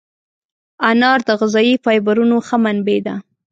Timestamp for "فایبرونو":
1.83-2.37